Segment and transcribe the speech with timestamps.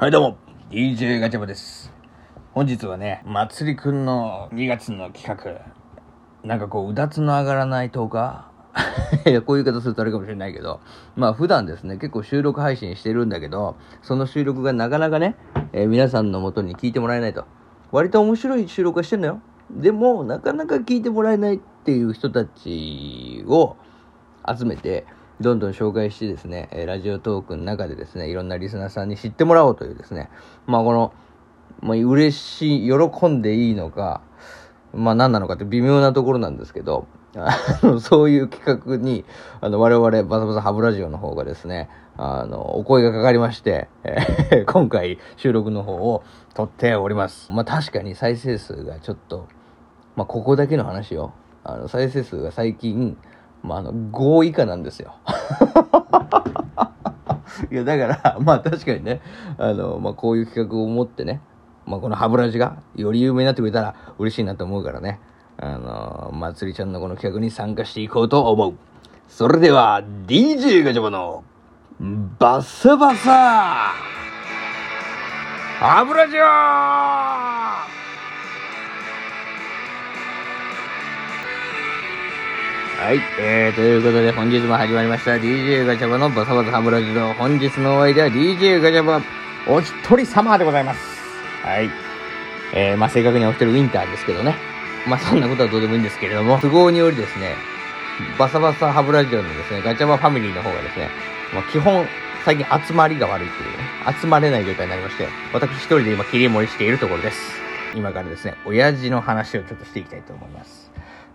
[0.00, 0.36] はいどうも。
[0.70, 1.92] DJ ガチャバです。
[2.52, 5.60] 本日はねまつりくんの2月の企画。
[6.44, 8.48] なんかこううだつの上がらない10日
[9.28, 10.78] いやこういう言い方するとあれかもしれないけど。
[11.16, 15.34] まあ普段ですね結構収録配信してるんだけどその収録がなかなかね、
[15.72, 17.44] えー皆さんのもとに聞いてもらえないと。
[17.90, 19.40] 割と面白い収録はしてんだよ。
[19.68, 23.74] でもなかなか聞いてもらえないっていう人たちを
[24.46, 25.06] 集めて
[25.40, 30.28] どんどん紹介してですね、えラジオトークの中でですねいろんなリスナーさんに知ってもらおうというですね
[30.66, 31.12] まあこの、
[31.80, 34.20] まあ、嬉しい喜んでいいのか
[34.92, 39.24] まあ何なのかって微妙なところなんですけどあの そういう企画に
[39.60, 46.22] あの我々バサバサハブラジオの方がですねあのお声がかかりまして、えー 今回収録の方を
[46.54, 49.46] 撮っておりますまあ確かに再生数がちょっと
[50.18, 51.32] まあ、ここだけの話よ。
[51.62, 53.16] あの、再生数が最近、
[53.68, 55.14] まあ、あの、5以下なんですよ。
[57.70, 59.20] いや、だから、 まあ確かにね、
[59.58, 61.42] あの、まあこういう企画を持ってね、
[61.86, 65.20] まあこの歯ブラシがより有名になってくれたら嬉しいなと思うからね、
[65.58, 68.74] あの、まつりちゃんのこの企画に参加していこうと思う。
[69.28, 71.44] それでは、DJ ガチャバの、
[72.38, 73.92] バッサバサ
[75.80, 77.97] 歯ブラシを
[82.98, 89.22] はい、えー、ということで本日も始まりました DJ ガチャバのバサバサハブラジオ本日のお相手は DJ ガチャバ
[89.68, 91.00] お一人様でございます。
[91.62, 91.88] はい
[92.74, 94.56] えー、まあ正確にはお一人ウィンターですけどね。
[95.06, 97.54] まあそんなことはどうでもいいんですけれども都合によりですね
[98.36, 101.08] バサバサハブラジオのですねガチャバファミリーの方がですね、
[101.54, 102.04] まあ、基本
[102.44, 103.84] 最近集まりが悪いっていうね
[104.20, 107.67] 集まれない状態になりまして私一人で今切り盛りしているところです。
[107.94, 110.88] 今からですね親父の話をちょっとしていきたいと思います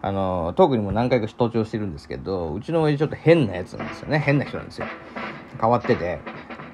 [0.05, 4.19] あの、トークにも何回か登場してるんですけど、うちの親父ちょっと変なやつなんですよね。
[4.19, 4.87] 変な人なんですよ。
[5.61, 6.19] 変わってて。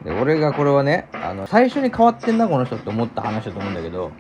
[0.04, 4.12] で、俺がこれはね、あの、最初に変わってんな、この人って思った話だと思うんだけど、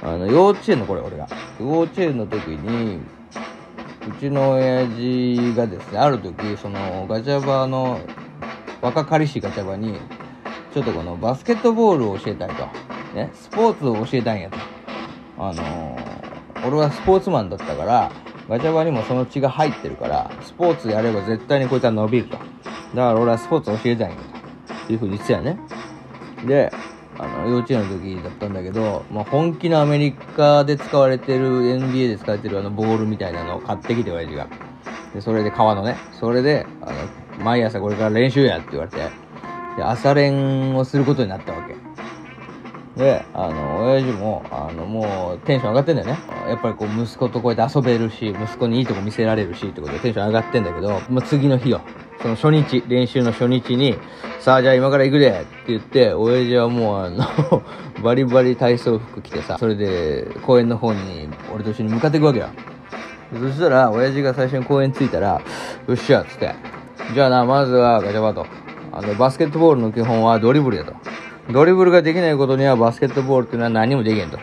[0.00, 1.26] あの、幼稚園の頃、俺が。
[1.58, 3.00] 幼稚園の時に、
[4.08, 7.98] うちの親父がですね、ある時、その、ガチャバの、
[8.80, 9.98] 若かりしガチャバに、
[10.72, 12.68] ちょっとこのバスケットボールを教えたいと。
[13.12, 14.69] ね、スポーツを教えたいんやと。
[15.40, 15.98] あの
[16.66, 18.12] 俺はスポーツマンだったから、
[18.48, 22.36] ガチャバにもその血が入ってるから、スポーツやれば絶対にこいつは伸びると。
[22.36, 22.44] だか
[22.94, 24.40] ら俺はスポーツ教えたいんやと。
[24.92, 25.58] いうふうに言ってたよね。
[26.46, 26.70] で、
[27.18, 34.48] あの、幼稚園の時だったんだけど、まあ、本気のアメリカで使われてる、NBA で使われてるあのボールみたいなのを買ってきて、親父が。
[35.14, 38.98] で、それで革のね、それで、あの、毎朝これから練習やって言われて、
[39.76, 41.69] で、朝練をすることになったわけ。
[42.96, 46.18] で、あの、親父も、あの、もう、テンション上がってんだよね。
[46.48, 51.80] やっぱりこう、息子とこうやって遊べるし、息子にいいとこ見せられるし、ってことでテンション上がってんだけど、まあ、次の日よ。
[52.20, 53.96] その初日、練習の初日に、
[54.40, 57.62] さあ、じゃあ今から行くでって言って、親父はもう、あの、
[58.02, 62.46] バリバリ体操服着てさ、それで、公園の方に、俺と一緒に向かっていくわけよ。
[63.32, 65.40] そしたら、親父が最初に公園着いたら、
[65.86, 66.54] よっしゃっ、つって。
[67.14, 68.44] じゃあな、まずはガチャバと。
[68.92, 70.94] あの、バスケットボールの基本はドリブルだと。
[71.50, 74.38] ドリブルができないことにはバスケットボールっていうのは何もできへんと。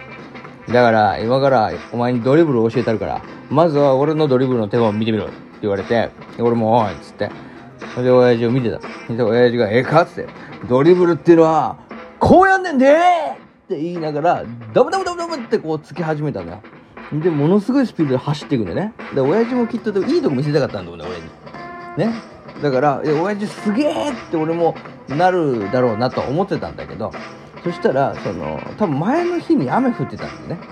[0.67, 6.09] だから、今からお前にドリブルを教えてあるから、まずは俺のドリブルの手を見てみろって言われて、
[6.39, 7.31] 俺もおいっつって。
[7.93, 8.79] それで親父を見てた。
[9.13, 10.27] で、親父が、ええかっつって、
[10.67, 11.77] ドリブルっていうのは、
[12.19, 13.37] こうやんねんでーっ
[13.69, 14.43] て言いながら、
[14.73, 16.61] ダブダブダブダブってこう突き始めたんだよ。
[17.13, 18.93] で、ものすごいスピードで走っていくんだよね。
[19.15, 21.05] で、親父もきっといいとこ見せたかったんだもんね、
[21.97, 22.11] 俺に。
[22.11, 22.36] ね。
[22.61, 24.75] だから、え、親父すげえって俺も
[25.09, 27.11] なるだろうなと思ってたんだけど、
[27.63, 30.67] そしたら、その、多分前の日に雨降ってたんだよね。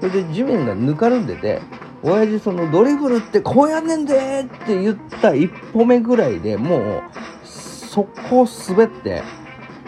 [0.00, 1.60] それで地面がぬかるんでて、
[2.02, 7.02] 親父そのドリブルってこうやんねんでーって言った一歩目ぐらいでもう、
[7.44, 9.22] 速攻滑って、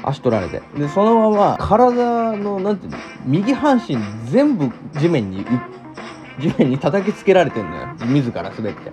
[0.03, 0.63] 足取られて。
[0.77, 3.97] で、そのまま体の、なんていうの、右半身
[4.27, 5.47] 全部地面に、
[6.41, 7.89] 地面に叩きつけられてんのよ。
[8.07, 8.93] 自ら滑って。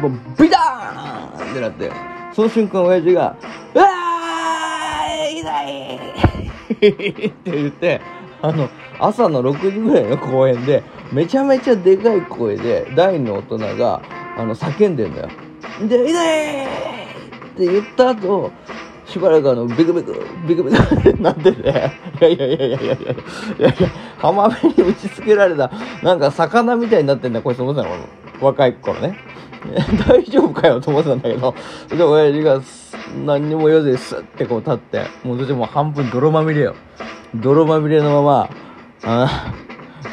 [0.00, 1.90] もうビターンってなって、
[2.32, 3.36] その瞬間親父が、
[3.74, 8.00] うわー痛いって言って、
[8.42, 10.82] あの、朝の6時ぐらいの公園で、
[11.12, 14.02] めちゃめちゃでかい声で、大の大人が、
[14.36, 15.28] あの、叫んでんだよ。
[15.88, 16.68] で、痛いっ
[17.56, 18.50] て言った後、
[19.06, 21.64] しばらくあの、ビクビク、ビクビクってなってて、い
[22.20, 22.98] やいやいやいやいやいやい
[23.62, 23.88] やいや、
[24.18, 25.70] 浜辺に打ちつけられた、
[26.02, 27.94] なんか魚みたいになってんだ、こいつ思ってたの、
[28.40, 29.16] 若い頃ね。
[30.08, 31.54] 大丈夫かよと思ってたんだけど、
[31.88, 32.60] で、親父が
[33.24, 36.74] 何にも言わずにスッてこう立って、もうそしてもう半分泥まみれよ。
[37.34, 38.50] 泥まみれのまま、
[39.04, 39.52] あ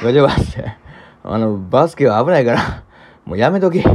[0.03, 0.75] ガチャバって、
[1.23, 2.83] あの、バスケは危ないから、
[3.25, 3.89] もうやめとけって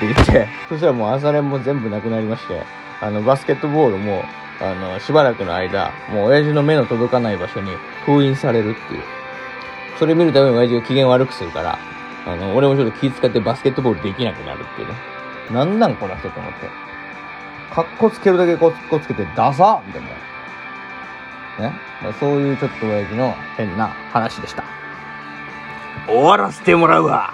[0.00, 2.62] 言って、そしたらもう朝練も全部なくなりまして、
[3.00, 4.22] あの、バスケットボールも、
[4.60, 7.70] あの、しばらくの間、もう親父の目の届かない場所に
[8.06, 9.02] 封印されるっていう。
[9.98, 11.78] それ見るために親父が機嫌悪くするから、
[12.26, 14.94] あの、俺もちょっと気使ってバスケットボールできなくなるっていうね。
[15.50, 16.68] なんなんこの人と思って。
[17.74, 21.70] かっこつけるだけかっこつけてダサみたいな。
[21.70, 21.74] ね？
[22.18, 24.64] そういうちょっと親父の変な話でした。
[26.06, 27.32] 終わらせてもらうわ